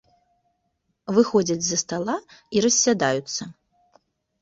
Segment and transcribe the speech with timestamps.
[1.17, 2.17] Выходзяць з-за стала
[2.57, 3.43] і рассядаюцца.